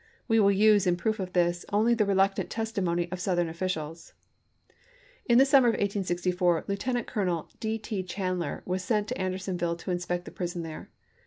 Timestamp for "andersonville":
9.21-9.75